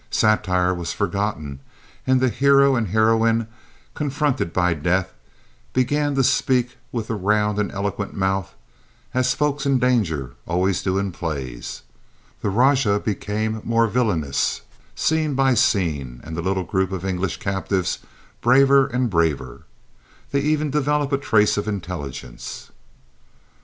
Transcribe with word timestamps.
Satire 0.09 0.73
was 0.73 0.93
forgotten 0.93 1.59
and 2.07 2.19
the 2.19 2.29
hero 2.29 2.75
and 2.75 2.87
heroine, 2.87 3.45
confronted 3.93 4.51
by 4.51 4.73
death, 4.73 5.13
began 5.73 6.15
to 6.15 6.23
speak 6.23 6.77
with 6.91 7.05
the 7.07 7.13
round 7.13 7.59
and 7.59 7.71
eloquent 7.71 8.15
mouth, 8.15 8.55
as 9.13 9.35
folk 9.35 9.63
in 9.63 9.77
danger 9.77 10.33
always 10.47 10.81
do 10.81 10.97
in 10.97 11.11
plays. 11.11 11.83
The 12.41 12.49
rajah 12.49 12.99
became 13.01 13.61
more 13.63 13.85
villainous 13.85 14.61
scene 14.95 15.35
by 15.35 15.53
scene 15.53 16.19
and 16.23 16.35
the 16.35 16.41
little 16.41 16.63
group 16.63 16.91
of 16.91 17.05
English 17.05 17.37
captives 17.37 17.99
braver 18.41 18.87
and 18.87 19.07
braver. 19.07 19.65
They 20.31 20.39
even 20.39 20.71
developed 20.71 21.13
a 21.13 21.17
trace 21.19 21.57
of 21.57 21.67
intelligence. 21.67 22.71